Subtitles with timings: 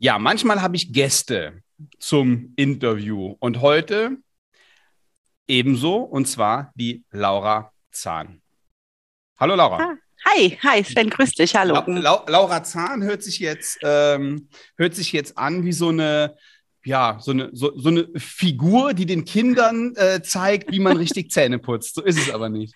[0.00, 1.64] Ja, manchmal habe ich Gäste
[1.98, 4.18] zum Interview und heute
[5.48, 8.40] ebenso und zwar die Laura Zahn.
[9.40, 9.78] Hallo Laura.
[9.78, 11.74] Ah, hi, hi Sven, grüß dich, hallo.
[11.74, 16.36] La La Laura Zahn hört sich jetzt ähm, hört sich jetzt an wie so eine
[16.84, 21.32] ja, so eine, so, so eine Figur, die den Kindern äh, zeigt, wie man richtig
[21.32, 21.96] Zähne putzt.
[21.96, 22.72] So ist es aber nicht.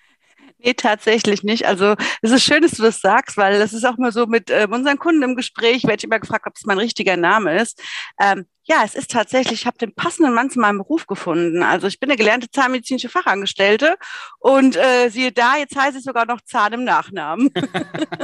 [0.63, 1.67] Nee, tatsächlich nicht.
[1.67, 4.49] Also es ist schön, dass du das sagst, weil das ist auch mal so mit
[4.49, 7.81] äh, unseren Kunden im Gespräch, werde ich immer gefragt, ob es mein richtiger Name ist.
[8.17, 11.63] Ähm, ja, es ist tatsächlich, ich habe den passenden Mann zu meinem Beruf gefunden.
[11.63, 13.97] Also ich bin eine gelernte zahnmedizinische Fachangestellte
[14.39, 17.51] und äh, siehe da, jetzt heiße ich sogar noch Zahn im Nachnamen.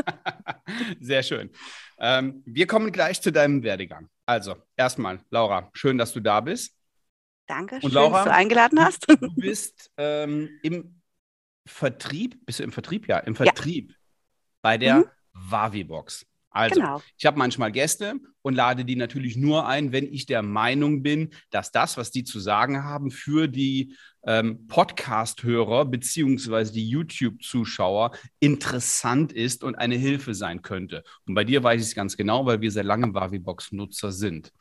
[1.02, 1.50] Sehr schön.
[2.00, 4.08] Ähm, wir kommen gleich zu deinem Werdegang.
[4.26, 6.73] Also, erstmal, Laura, schön, dass du da bist.
[7.48, 9.09] Danke, und schön, Laura, dass du eingeladen hast.
[9.09, 10.98] Du bist ähm, im
[11.70, 13.08] Vertrieb, bist du im Vertrieb?
[13.08, 13.96] Ja, im Vertrieb ja.
[14.62, 15.05] bei der mhm.
[15.34, 16.26] Wavibox.
[16.52, 17.02] Also, genau.
[17.16, 21.30] ich habe manchmal Gäste und lade die natürlich nur ein, wenn ich der Meinung bin,
[21.52, 29.31] dass das, was die zu sagen haben, für die ähm, Podcast-Hörer beziehungsweise die YouTube-Zuschauer interessant
[29.31, 31.03] ist und eine Hilfe sein könnte.
[31.25, 34.52] Und bei dir weiß ich es ganz genau, weil wir sehr lange Wavibox-Nutzer sind.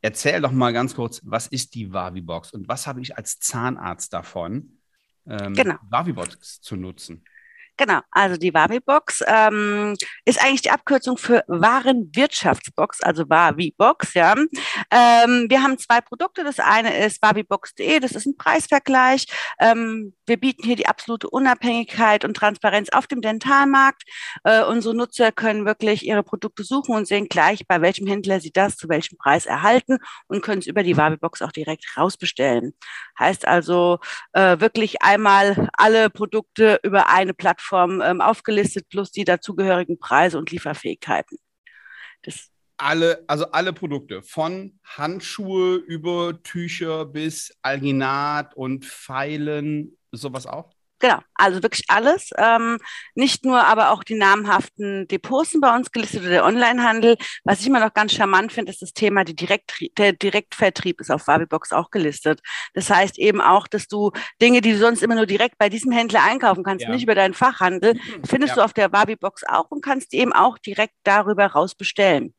[0.00, 4.12] Erzähl doch mal ganz kurz, was ist die Wavibox und was habe ich als Zahnarzt
[4.12, 4.78] davon,
[5.26, 5.76] ähm, genau.
[5.88, 7.24] Wavibox zu nutzen.
[7.78, 14.34] Genau, also die Wavi-Box ähm, ist eigentlich die Abkürzung für Warenwirtschaftsbox, also Wavi-Box, ja.
[14.90, 16.44] Ähm, wir haben zwei Produkte.
[16.44, 19.26] Das eine ist wavibox.de, das ist ein Preisvergleich.
[19.58, 24.02] Ähm, wir bieten hier die absolute Unabhängigkeit und Transparenz auf dem Dentalmarkt.
[24.44, 28.52] Äh, unsere Nutzer können wirklich ihre Produkte suchen und sehen gleich, bei welchem Händler sie
[28.52, 32.74] das zu welchem Preis erhalten und können es über die Wavi-Box auch direkt rausbestellen.
[33.18, 33.98] Heißt also
[34.34, 40.38] äh, wirklich einmal alle Produkte über eine Plattform Plattform ähm, aufgelistet, plus die dazugehörigen Preise
[40.38, 41.38] und Lieferfähigkeiten.
[42.22, 50.72] Das alle, also alle Produkte, von Handschuhe über Tücher bis Alginat und Pfeilen, sowas auch?
[51.02, 52.30] Genau, also wirklich alles.
[52.38, 52.78] Ähm,
[53.16, 57.16] nicht nur, aber auch die namhaften Depots sind bei uns gelistet oder der Onlinehandel.
[57.42, 61.10] Was ich immer noch ganz charmant finde, ist das Thema, die Direkt, der Direktvertrieb ist
[61.10, 62.40] auf Wabibox auch gelistet.
[62.74, 65.90] Das heißt eben auch, dass du Dinge, die du sonst immer nur direkt bei diesem
[65.90, 66.90] Händler einkaufen kannst, ja.
[66.90, 68.54] nicht über deinen Fachhandel, findest ja.
[68.54, 72.32] du auf der Wabibox auch und kannst eben auch direkt darüber raus bestellen.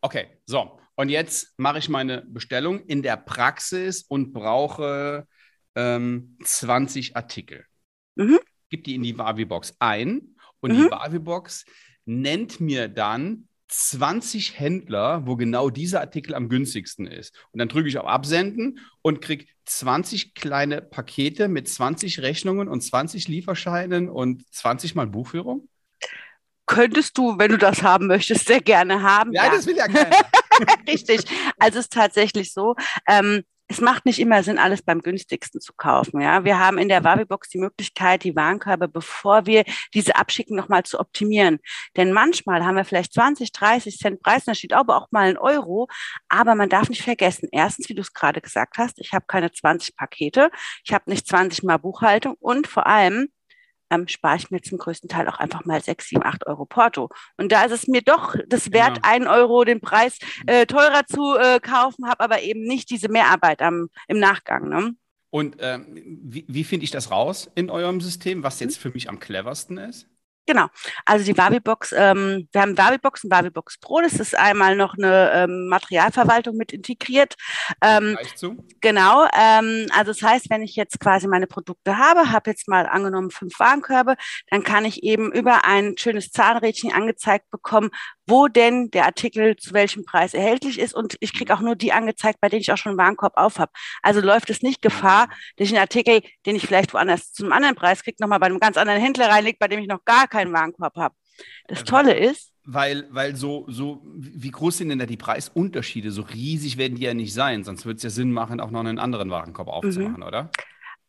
[0.00, 0.80] Okay, so.
[0.96, 5.28] Und jetzt mache ich meine Bestellung in der Praxis und brauche
[5.76, 7.64] ähm, 20 Artikel.
[8.16, 8.38] Mhm.
[8.70, 10.84] Gib die in die Wavi-Box ein und mhm.
[10.84, 11.64] die Wavi-Box
[12.06, 17.34] nennt mir dann 20 Händler, wo genau dieser Artikel am günstigsten ist.
[17.50, 22.82] Und dann drücke ich auf Absenden und kriege 20 kleine Pakete mit 20 Rechnungen und
[22.82, 25.68] 20 Lieferscheinen und 20 Mal Buchführung.
[26.66, 29.32] Könntest du, wenn du das haben möchtest, sehr gerne haben.
[29.32, 29.50] Ja, ja.
[29.50, 30.16] das will ja keiner.
[30.86, 31.24] Richtig.
[31.58, 32.76] Also es ist tatsächlich so.
[33.08, 36.20] Ähm, es macht nicht immer Sinn, alles beim günstigsten zu kaufen.
[36.20, 39.64] Ja, wir haben in der Wavibox die Möglichkeit, die Warenkörbe, bevor wir
[39.94, 41.58] diese abschicken, nochmal zu optimieren.
[41.96, 45.88] Denn manchmal haben wir vielleicht 20, 30 Cent Preisunterschied, aber auch mal einen Euro.
[46.28, 49.50] Aber man darf nicht vergessen, erstens, wie du es gerade gesagt hast, ich habe keine
[49.50, 50.50] 20 Pakete,
[50.84, 53.28] ich habe nicht 20 mal Buchhaltung und vor allem,
[53.94, 57.10] ähm, spare ich mir zum größten Teil auch einfach mal 6, 7, 8 Euro Porto.
[57.36, 59.02] Und da ist es mir doch das wert, ja.
[59.04, 63.62] einen Euro den Preis äh, teurer zu äh, kaufen, habe aber eben nicht diese Mehrarbeit
[63.62, 64.68] am, im Nachgang.
[64.68, 64.94] Ne?
[65.30, 69.08] Und ähm, wie, wie finde ich das raus in eurem System, was jetzt für mich
[69.08, 70.08] am cleversten ist?
[70.46, 70.66] Genau.
[71.06, 74.00] Also die Wavibox, ähm, wir haben Wavibox und Wavibox Pro.
[74.00, 77.34] Das ist einmal noch eine ähm, Materialverwaltung mit integriert.
[77.80, 78.18] Ähm,
[78.80, 79.26] genau.
[79.36, 83.30] Ähm, also das heißt, wenn ich jetzt quasi meine Produkte habe, habe jetzt mal angenommen
[83.30, 84.16] fünf Warenkörbe,
[84.50, 87.90] dann kann ich eben über ein schönes Zahnrädchen angezeigt bekommen,
[88.26, 91.92] wo denn der Artikel zu welchem Preis erhältlich ist und ich kriege auch nur die
[91.92, 93.72] angezeigt, bei denen ich auch schon einen Warenkorb auf habe.
[94.02, 97.74] Also läuft es nicht Gefahr, dass ich einen Artikel, den ich vielleicht woanders zum anderen
[97.74, 100.52] Preis kriege, nochmal bei einem ganz anderen Händler reinlege, bei dem ich noch gar keinen
[100.52, 101.14] Warenkorb habe.
[101.66, 106.10] Das äh, Tolle ist, weil, weil so, so, wie groß sind denn da die Preisunterschiede?
[106.10, 108.80] So riesig werden die ja nicht sein, sonst würde es ja Sinn machen, auch noch
[108.80, 110.22] einen anderen Warenkorb aufzumachen, mhm.
[110.22, 110.50] oder?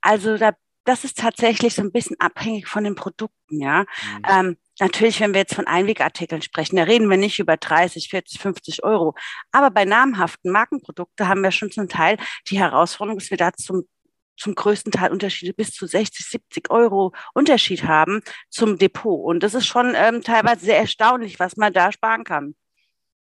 [0.01, 0.51] Also da,
[0.83, 3.81] das ist tatsächlich so ein bisschen abhängig von den Produkten, ja.
[3.81, 4.23] Mhm.
[4.29, 8.41] Ähm, Natürlich, wenn wir jetzt von Einwegartikeln sprechen, da reden wir nicht über 30, 40,
[8.41, 9.15] 50 Euro.
[9.51, 12.17] Aber bei namhaften Markenprodukten haben wir schon zum Teil
[12.49, 13.87] die Herausforderung, dass wir da zum,
[14.35, 19.23] zum größten Teil Unterschiede bis zu 60, 70 Euro Unterschied haben zum Depot.
[19.23, 22.55] Und das ist schon ähm, teilweise sehr erstaunlich, was man da sparen kann.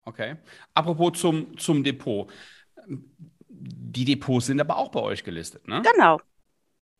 [0.04, 0.36] Okay.
[0.74, 2.32] Apropos zum, zum Depot.
[3.48, 5.82] Die Depots sind aber auch bei euch gelistet, ne?
[5.82, 6.20] Genau.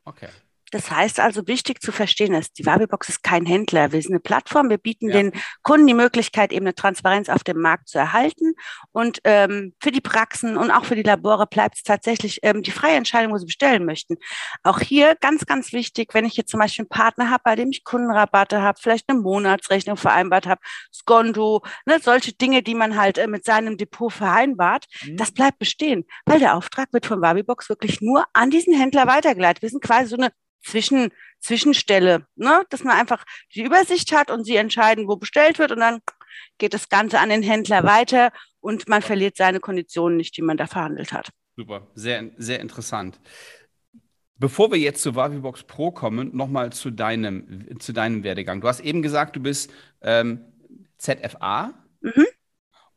[0.04, 0.28] Okay.
[0.70, 3.92] Das heißt also, wichtig zu verstehen ist, die Wabibox ist kein Händler.
[3.92, 4.70] Wir sind eine Plattform.
[4.70, 5.14] Wir bieten ja.
[5.14, 5.32] den
[5.62, 8.54] Kunden die Möglichkeit, eben eine Transparenz auf dem Markt zu erhalten.
[8.92, 12.70] Und ähm, für die Praxen und auch für die Labore bleibt es tatsächlich ähm, die
[12.70, 14.16] freie Entscheidung, wo sie bestellen möchten.
[14.62, 17.70] Auch hier ganz, ganz wichtig, wenn ich jetzt zum Beispiel einen Partner habe, bei dem
[17.70, 20.60] ich Kundenrabatte habe, vielleicht eine Monatsrechnung vereinbart habe,
[20.92, 25.16] Skondo, ne, solche Dinge, die man halt äh, mit seinem Depot vereinbart, mhm.
[25.16, 29.62] das bleibt bestehen, weil der Auftrag wird von Wabibox wirklich nur an diesen Händler weitergeleitet.
[29.62, 30.30] Wir sind quasi so eine
[30.62, 31.10] zwischen,
[31.40, 32.64] Zwischenstelle, ne?
[32.70, 33.24] dass man einfach
[33.54, 36.00] die Übersicht hat und sie entscheiden, wo bestellt wird und dann
[36.58, 40.56] geht das Ganze an den Händler weiter und man verliert seine Konditionen nicht, die man
[40.56, 41.30] da verhandelt hat.
[41.56, 43.18] Super, sehr, sehr interessant.
[44.36, 48.60] Bevor wir jetzt zu Wavibox Pro kommen, nochmal zu deinem, zu deinem Werdegang.
[48.60, 50.44] Du hast eben gesagt, du bist ähm,
[50.98, 51.74] ZFA.
[52.00, 52.26] Mhm.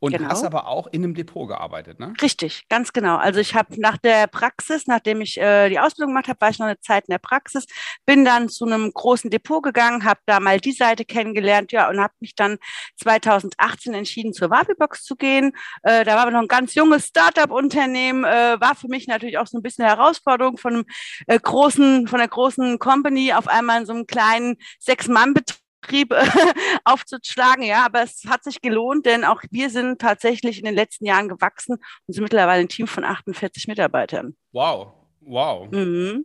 [0.02, 0.30] Und genau.
[0.30, 2.12] hast aber auch in einem Depot gearbeitet, ne?
[2.20, 3.18] Richtig, ganz genau.
[3.18, 6.58] Also ich habe nach der Praxis, nachdem ich äh, die Ausbildung gemacht habe, war ich
[6.58, 7.66] noch eine Zeit in der Praxis,
[8.04, 12.00] bin dann zu einem großen Depot gegangen, habe da mal die Seite kennengelernt, ja, und
[12.00, 12.58] habe mich dann
[12.96, 15.52] 2018 entschieden, zur Wabibox zu gehen.
[15.84, 19.46] Äh, da war aber noch ein ganz junges Startup-Unternehmen, äh, war für mich natürlich auch
[19.46, 20.84] so ein bisschen eine Herausforderung von einem
[21.28, 26.14] äh, großen, von einer großen Company auf einmal in so einem kleinen Sechs-Mann-Betrieb Betrieb
[26.84, 27.64] aufzuschlagen.
[27.64, 31.28] Ja, aber es hat sich gelohnt, denn auch wir sind tatsächlich in den letzten Jahren
[31.28, 31.74] gewachsen
[32.06, 34.34] und sind mittlerweile ein Team von 48 Mitarbeitern.
[34.52, 35.70] Wow, wow.
[35.70, 36.24] Mhm.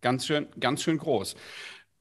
[0.00, 1.34] Ganz schön, ganz schön groß.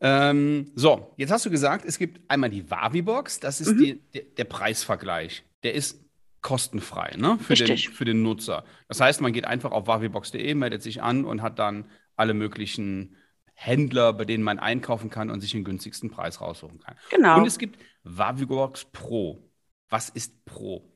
[0.02, 3.78] Ähm, so, jetzt hast du gesagt, es gibt einmal die Wavi-Box, das ist mhm.
[3.78, 5.44] die, der, der, Preisvergleich.
[5.64, 6.04] Der ist
[6.42, 7.40] kostenfrei ne?
[7.40, 8.66] für, den, für den Nutzer.
[8.90, 13.16] Das heißt, man geht einfach auf wavibox.de, meldet sich an und hat dann alle möglichen
[13.66, 16.96] Händler, bei denen man einkaufen kann und sich den günstigsten Preis raussuchen kann.
[17.10, 17.38] Genau.
[17.40, 19.50] Und es gibt Wavibox Pro.
[19.90, 20.93] Was ist Pro?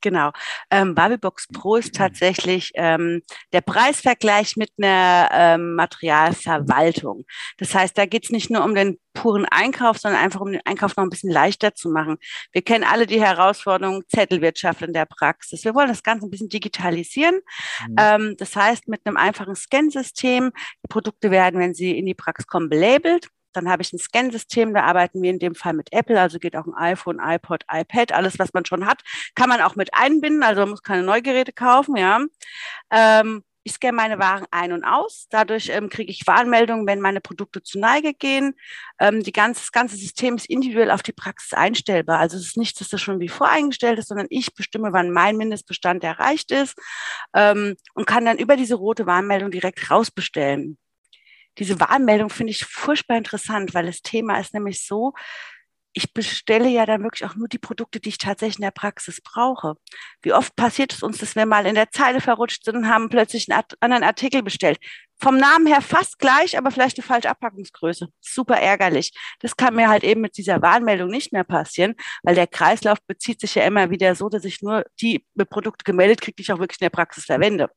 [0.00, 0.30] Genau.
[0.70, 3.22] Ähm, Barbie-Box Pro ist tatsächlich ähm,
[3.52, 7.24] der Preisvergleich mit einer ähm, Materialverwaltung.
[7.58, 10.60] Das heißt, da geht es nicht nur um den puren Einkauf, sondern einfach um den
[10.64, 12.18] Einkauf noch ein bisschen leichter zu machen.
[12.52, 15.64] Wir kennen alle die Herausforderung Zettelwirtschaft in der Praxis.
[15.64, 17.40] Wir wollen das Ganze ein bisschen digitalisieren.
[17.88, 17.96] Mhm.
[17.98, 20.52] Ähm, das heißt, mit einem einfachen Scansystem,
[20.84, 23.28] die Produkte werden, wenn sie in die Praxis kommen, belabelt.
[23.56, 26.56] Dann habe ich ein Scansystem, da arbeiten wir in dem Fall mit Apple, also geht
[26.56, 29.02] auch ein iPhone, iPod, iPad, alles, was man schon hat,
[29.34, 32.20] kann man auch mit einbinden, also man muss keine Neugeräte kaufen, ja.
[32.90, 35.26] Ähm, ich scanne meine Waren ein und aus.
[35.28, 38.54] Dadurch ähm, kriege ich Warnmeldungen, wenn meine Produkte zu Neige gehen.
[39.00, 42.20] Ähm, die ganze, das ganze System ist individuell auf die Praxis einstellbar.
[42.20, 45.36] Also es ist nicht, dass das schon wie voreingestellt ist, sondern ich bestimme, wann mein
[45.36, 46.78] Mindestbestand erreicht ist
[47.34, 50.78] ähm, und kann dann über diese rote Warnmeldung direkt rausbestellen
[51.58, 55.14] diese Warnmeldung finde ich furchtbar interessant, weil das Thema ist nämlich so,
[55.98, 59.22] ich bestelle ja dann wirklich auch nur die Produkte, die ich tatsächlich in der Praxis
[59.22, 59.76] brauche.
[60.20, 63.08] Wie oft passiert es uns, dass wir mal in der Zeile verrutscht sind und haben
[63.08, 64.78] plötzlich einen anderen Artikel bestellt?
[65.18, 68.08] Vom Namen her fast gleich, aber vielleicht eine falsche Abpackungsgröße.
[68.20, 69.14] Super ärgerlich.
[69.40, 73.40] Das kann mir halt eben mit dieser Warnmeldung nicht mehr passieren, weil der Kreislauf bezieht
[73.40, 76.58] sich ja immer wieder so, dass ich nur die Produkte gemeldet kriege, die ich auch
[76.58, 77.70] wirklich in der Praxis verwende.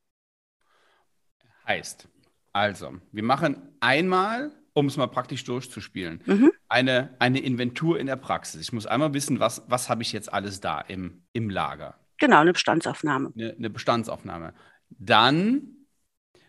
[1.66, 2.10] Heißt,
[2.54, 6.52] also, wir machen einmal, um es mal praktisch durchzuspielen, mhm.
[6.68, 8.62] eine, eine Inventur in der Praxis.
[8.62, 12.00] Ich muss einmal wissen, was, was habe ich jetzt alles da im, im Lager.
[12.18, 13.32] Genau, eine Bestandsaufnahme.
[13.36, 14.54] Eine, eine Bestandsaufnahme.
[14.90, 15.86] Dann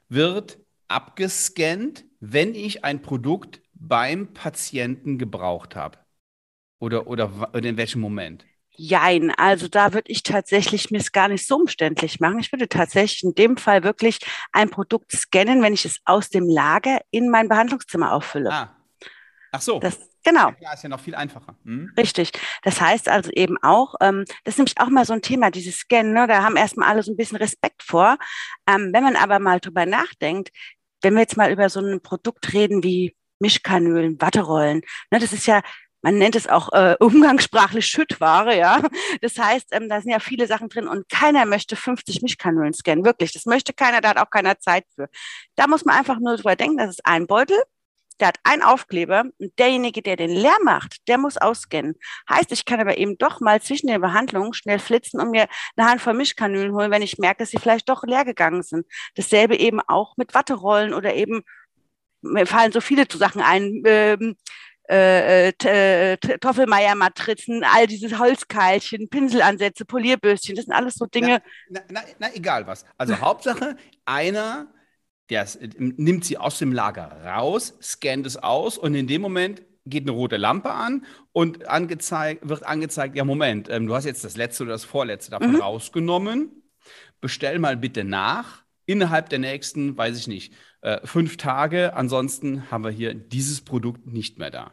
[0.08, 0.58] wird
[0.88, 5.98] abgescannt, wenn ich ein Produkt beim Patienten gebraucht habe.
[6.80, 8.44] Oder, oder, oder in welchem Moment?
[8.82, 12.38] Jein, also da würde ich tatsächlich mir es gar nicht so umständlich machen.
[12.38, 14.20] Ich würde tatsächlich in dem Fall wirklich
[14.52, 18.50] ein Produkt scannen, wenn ich es aus dem Lager in mein Behandlungszimmer auffülle.
[18.50, 18.76] Ah.
[19.52, 19.80] Ach so.
[19.80, 20.52] Das, genau.
[20.60, 21.56] Ja, ist ja noch viel einfacher.
[21.64, 21.92] Hm?
[21.98, 22.32] Richtig.
[22.62, 25.80] Das heißt also eben auch, ähm, das ist nämlich auch mal so ein Thema, dieses
[25.80, 26.26] Scannen, ne?
[26.26, 28.16] da haben erstmal alle so ein bisschen Respekt vor.
[28.66, 30.52] Ähm, wenn man aber mal drüber nachdenkt,
[31.02, 35.46] wenn wir jetzt mal über so ein Produkt reden wie Mischkanülen, Watterollen, ne, das ist
[35.46, 35.60] ja
[36.02, 38.80] man nennt es auch äh, umgangssprachlich Schüttware, ja.
[39.20, 43.04] Das heißt, ähm, da sind ja viele Sachen drin und keiner möchte 50 Mischkanülen scannen,
[43.04, 43.32] wirklich.
[43.32, 45.08] Das möchte keiner, da hat auch keiner Zeit für.
[45.56, 47.58] Da muss man einfach nur drüber denken, das ist ein Beutel,
[48.20, 51.96] der hat einen Aufkleber und derjenige, der den leer macht, der muss ausscannen.
[52.28, 55.88] Heißt, ich kann aber eben doch mal zwischen den Behandlungen schnell flitzen und mir eine
[55.88, 58.86] Handvoll Mischkanülen holen, wenn ich merke, dass sie vielleicht doch leer gegangen sind.
[59.14, 61.42] Dasselbe eben auch mit Watterollen oder eben
[62.22, 63.82] mir fallen so viele Sachen ein.
[63.86, 64.36] Ähm,
[64.90, 71.42] äh, äh, Toffelmeier-Matrizen, all diese Holzkeilchen, Pinselansätze, Polierbürstchen, das sind alles so Dinge.
[71.68, 72.84] Na, na, na, na egal was.
[72.98, 74.72] Also Hauptsache, einer
[75.30, 75.46] der
[75.78, 80.10] nimmt sie aus dem Lager raus, scannt es aus und in dem Moment geht eine
[80.10, 84.64] rote Lampe an und angezeigt, wird angezeigt, ja Moment, ähm, du hast jetzt das letzte
[84.64, 85.60] oder das vorletzte davon mhm.
[85.60, 86.50] rausgenommen,
[87.20, 91.94] bestell mal bitte nach innerhalb der nächsten, weiß ich nicht, äh, fünf Tage.
[91.94, 94.72] Ansonsten haben wir hier dieses Produkt nicht mehr da.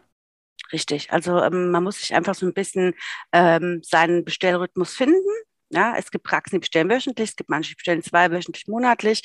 [0.74, 1.12] Richtig.
[1.12, 2.94] Also ähm, man muss sich einfach so ein bisschen
[3.32, 5.30] ähm, seinen Bestellrhythmus finden.
[5.70, 9.22] Ja, es gibt Praxen, die bestellen wöchentlich, es gibt manche, die bestellen zweiwöchentlich, monatlich.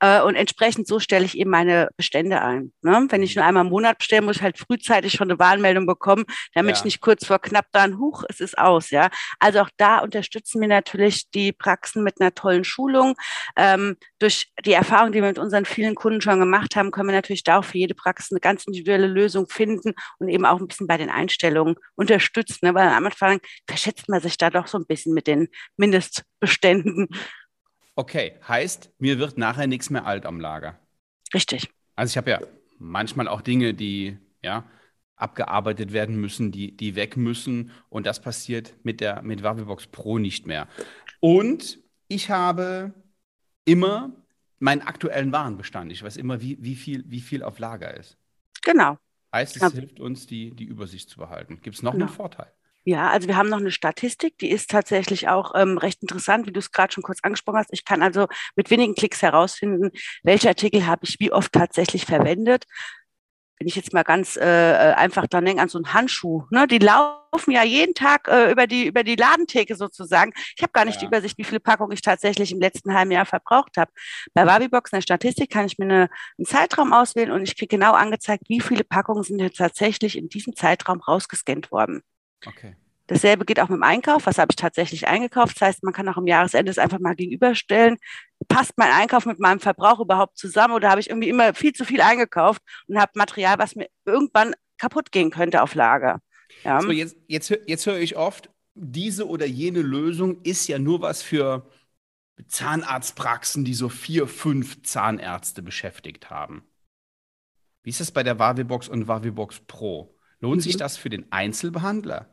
[0.00, 2.72] Äh, und entsprechend so stelle ich eben meine Bestände ein.
[2.82, 3.06] Ne?
[3.08, 6.24] Wenn ich nur einmal im Monat bestelle, muss ich halt frühzeitig schon eine Warnmeldung bekommen,
[6.52, 6.78] damit ja.
[6.78, 8.90] ich nicht kurz vor knapp dann, huch, es ist aus.
[8.90, 13.14] Ja, Also auch da unterstützen wir natürlich die Praxen mit einer tollen Schulung.
[13.56, 17.14] Ähm, durch die Erfahrung, die wir mit unseren vielen Kunden schon gemacht haben, können wir
[17.14, 20.68] natürlich da auch für jede Praxis eine ganz individuelle Lösung finden und eben auch ein
[20.68, 22.66] bisschen bei den Einstellungen unterstützen.
[22.66, 22.74] Ne?
[22.74, 25.48] Weil am Anfang verschätzt man sich da doch so ein bisschen mit den
[25.78, 27.08] mit Mindestbeständen.
[27.94, 30.78] Okay, heißt, mir wird nachher nichts mehr alt am Lager.
[31.32, 31.70] Richtig.
[31.94, 32.40] Also ich habe ja
[32.78, 34.68] manchmal auch Dinge, die ja
[35.16, 37.70] abgearbeitet werden müssen, die, die weg müssen.
[37.88, 40.68] Und das passiert mit der mit Wavibox Pro nicht mehr.
[41.20, 41.78] Und
[42.08, 42.92] ich habe
[43.64, 44.12] immer
[44.58, 45.90] meinen aktuellen Warenbestand.
[45.92, 48.18] Ich weiß immer, wie, wie, viel, wie viel auf Lager ist.
[48.62, 48.98] Genau.
[49.32, 49.70] Heißt, es ja.
[49.70, 51.60] hilft uns, die, die Übersicht zu behalten.
[51.62, 52.06] Gibt es noch genau.
[52.06, 52.52] einen Vorteil?
[52.88, 56.52] Ja, also wir haben noch eine Statistik, die ist tatsächlich auch ähm, recht interessant, wie
[56.52, 57.72] du es gerade schon kurz angesprochen hast.
[57.72, 59.90] Ich kann also mit wenigen Klicks herausfinden,
[60.22, 62.64] welche Artikel habe ich wie oft tatsächlich verwendet.
[63.58, 66.68] Wenn ich jetzt mal ganz äh, äh einfach dann denke an so einen Handschuh, ne,
[66.68, 70.32] die laufen ja jeden Tag äh, über die über die Ladentheke sozusagen.
[70.56, 71.00] Ich habe gar nicht ja.
[71.00, 73.90] die Übersicht, wie viele Packungen ich tatsächlich im letzten halben Jahr verbraucht habe.
[74.32, 77.76] Bei Wabibox in der Statistik kann ich mir eine, einen Zeitraum auswählen und ich kriege
[77.76, 82.04] genau angezeigt, wie viele Packungen sind jetzt tatsächlich in diesem Zeitraum rausgescannt worden.
[82.44, 82.76] Okay.
[83.06, 84.26] Dasselbe geht auch mit dem Einkauf.
[84.26, 85.56] Was habe ich tatsächlich eingekauft?
[85.56, 87.98] Das heißt, man kann auch am Jahresende es einfach mal gegenüberstellen.
[88.48, 91.84] Passt mein Einkauf mit meinem Verbrauch überhaupt zusammen oder habe ich irgendwie immer viel zu
[91.84, 96.20] viel eingekauft und habe Material, was mir irgendwann kaputt gehen könnte auf Lager?
[96.64, 96.80] Ja.
[96.80, 101.22] So, jetzt, jetzt, jetzt höre ich oft, diese oder jene Lösung ist ja nur was
[101.22, 101.70] für
[102.48, 106.64] Zahnarztpraxen, die so vier, fünf Zahnärzte beschäftigt haben.
[107.82, 110.15] Wie ist das bei der Wavibox und Wavibox Pro?
[110.40, 110.60] Lohnt mhm.
[110.60, 112.26] sich das für den Einzelbehandler?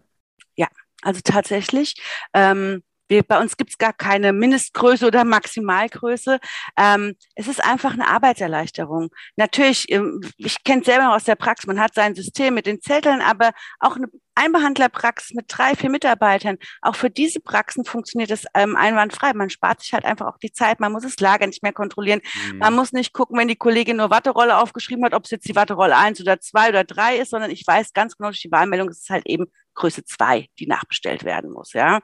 [0.55, 0.67] Ja,
[1.01, 1.95] also tatsächlich.
[2.33, 2.83] Ähm,
[3.13, 6.39] wir, bei uns gibt es gar keine Mindestgröße oder Maximalgröße.
[6.77, 9.09] Ähm, es ist einfach eine Arbeitserleichterung.
[9.35, 12.81] Natürlich, ähm, ich kenne es selber aus der Praxis, man hat sein System mit den
[12.81, 18.45] Zetteln, aber auch eine Einbehandlerpraxis mit drei, vier Mitarbeitern, auch für diese Praxen funktioniert es
[18.55, 19.33] ähm, einwandfrei.
[19.33, 20.79] Man spart sich halt einfach auch die Zeit.
[20.79, 22.21] Man muss das Lager nicht mehr kontrollieren.
[22.51, 22.57] Mhm.
[22.57, 25.55] Man muss nicht gucken, wenn die Kollegin nur Watterolle aufgeschrieben hat, ob es jetzt die
[25.55, 28.89] Watterolle eins oder zwei oder drei ist, sondern ich weiß ganz genau durch die Wahlmeldung,
[28.89, 31.73] es ist halt eben Größe zwei, die nachbestellt werden muss.
[31.73, 32.01] Ja,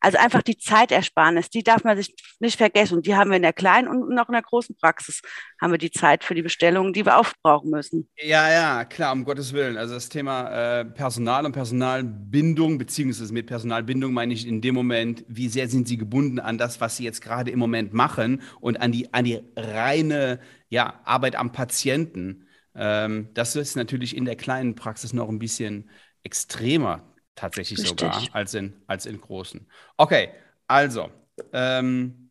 [0.00, 2.96] also einfach die Zeitersparnis, die darf man sich nicht vergessen.
[2.96, 5.20] Und die haben wir in der kleinen und noch in der großen Praxis
[5.60, 8.08] haben wir die Zeit für die Bestellungen, die wir aufbrauchen müssen.
[8.16, 9.76] Ja, ja, klar, um Gottes Willen.
[9.76, 15.24] Also das Thema äh, Personal und Personalbindung, beziehungsweise mit Personalbindung meine ich in dem Moment,
[15.28, 18.80] wie sehr sind Sie gebunden an das, was Sie jetzt gerade im Moment machen und
[18.80, 22.46] an die, an die reine ja, Arbeit am Patienten.
[22.74, 25.90] Ähm, das ist natürlich in der kleinen Praxis noch ein bisschen
[26.22, 27.09] extremer
[27.40, 28.00] tatsächlich Richtig.
[28.00, 29.66] sogar als in, als in großen.
[29.96, 30.30] Okay,
[30.66, 31.10] also,
[31.52, 32.30] ähm,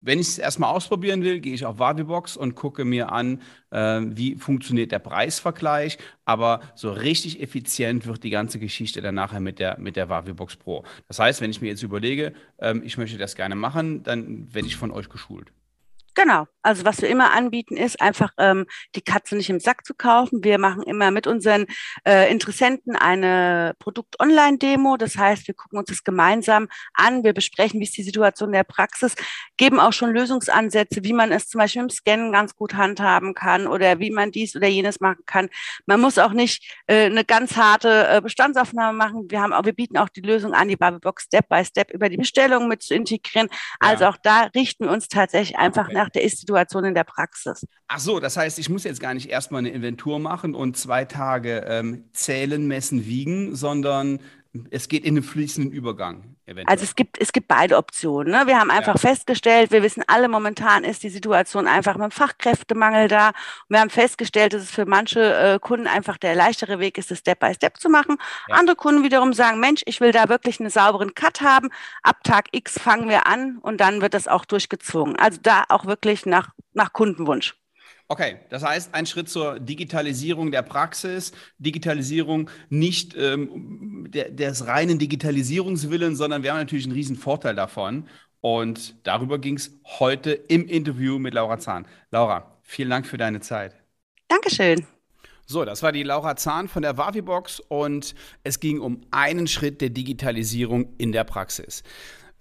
[0.00, 3.40] wenn ich es erstmal ausprobieren will, gehe ich auf Wavibox und gucke mir an,
[3.70, 5.96] äh, wie funktioniert der Preisvergleich.
[6.26, 10.56] Aber so richtig effizient wird die ganze Geschichte dann nachher mit der, mit der Wavibox
[10.56, 10.84] Pro.
[11.08, 14.68] Das heißt, wenn ich mir jetzt überlege, ähm, ich möchte das gerne machen, dann werde
[14.68, 15.52] ich von euch geschult.
[16.14, 16.46] Genau.
[16.64, 20.42] Also was wir immer anbieten, ist einfach ähm, die Katze nicht im Sack zu kaufen.
[20.42, 21.66] Wir machen immer mit unseren
[22.06, 24.96] äh, Interessenten eine Produkt-Online-Demo.
[24.96, 27.22] Das heißt, wir gucken uns das gemeinsam an.
[27.22, 29.14] Wir besprechen, wie ist die Situation der Praxis,
[29.58, 33.66] geben auch schon Lösungsansätze, wie man es zum Beispiel im Scannen ganz gut handhaben kann
[33.66, 35.50] oder wie man dies oder jenes machen kann.
[35.84, 39.26] Man muss auch nicht äh, eine ganz harte äh, Bestandsaufnahme machen.
[39.28, 42.08] Wir haben auch, wir bieten auch die Lösung an, die Barbie-Box Step by Step über
[42.08, 43.50] die Bestellung mit zu integrieren.
[43.80, 44.10] Also ja.
[44.10, 45.94] auch da richten wir uns tatsächlich einfach okay.
[45.94, 47.66] nach der Ist-Situation in der Praxis.
[47.88, 51.04] Ach so, das heißt, ich muss jetzt gar nicht erstmal eine Inventur machen und zwei
[51.04, 54.20] Tage ähm, zählen, messen, wiegen, sondern
[54.70, 56.36] es geht in den fließenden Übergang.
[56.46, 56.66] Eventuell.
[56.66, 58.32] Also es gibt, es gibt beide Optionen.
[58.32, 58.46] Ne?
[58.46, 59.00] Wir haben einfach ja.
[59.00, 63.28] festgestellt, wir wissen alle, momentan ist die Situation einfach mit dem Fachkräftemangel da.
[63.28, 63.34] Und
[63.70, 67.18] wir haben festgestellt, dass es für manche äh, Kunden einfach der leichtere Weg ist, das
[67.18, 68.18] Step by Step zu machen.
[68.48, 68.56] Ja.
[68.56, 71.70] Andere Kunden wiederum sagen, Mensch, ich will da wirklich einen sauberen Cut haben.
[72.02, 75.16] Ab Tag X fangen wir an und dann wird das auch durchgezwungen.
[75.16, 77.56] Also da auch wirklich nach, nach Kundenwunsch.
[78.08, 84.98] Okay, das heißt, ein Schritt zur Digitalisierung der Praxis, Digitalisierung nicht ähm, der, des reinen
[84.98, 88.06] Digitalisierungswillen, sondern wir haben natürlich einen riesen Vorteil davon.
[88.40, 91.86] Und darüber ging es heute im Interview mit Laura Zahn.
[92.10, 93.74] Laura, vielen Dank für deine Zeit.
[94.28, 94.86] Dankeschön.
[95.46, 99.80] So, das war die Laura Zahn von der Wavibox und es ging um einen Schritt
[99.80, 101.82] der Digitalisierung in der Praxis.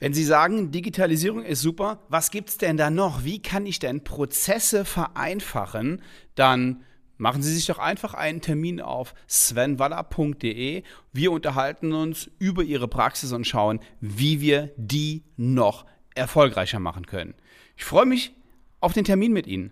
[0.04, 3.24] Wenn Sie sagen, Digitalisierung ist super, was gibt es denn da noch?
[3.24, 6.02] Wie kann ich denn Prozesse vereinfachen?
[6.36, 6.84] Dann
[7.16, 10.84] machen Sie sich doch einfach einen Termin auf svenwaller.de.
[11.14, 17.34] Wir unterhalten uns über Ihre Praxis und schauen, wie wir die noch erfolgreicher machen können.
[17.78, 18.34] Ich freue mich
[18.82, 19.72] auf den Termin mit Ihnen.